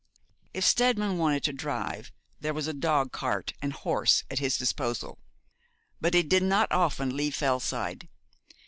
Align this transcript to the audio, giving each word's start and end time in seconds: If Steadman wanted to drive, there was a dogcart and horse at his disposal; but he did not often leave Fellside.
If 0.51 0.65
Steadman 0.65 1.19
wanted 1.19 1.43
to 1.43 1.53
drive, 1.53 2.11
there 2.39 2.55
was 2.55 2.65
a 2.65 2.73
dogcart 2.73 3.53
and 3.61 3.71
horse 3.71 4.23
at 4.31 4.39
his 4.39 4.57
disposal; 4.57 5.19
but 5.99 6.15
he 6.15 6.23
did 6.23 6.41
not 6.41 6.71
often 6.71 7.15
leave 7.15 7.35
Fellside. 7.35 8.09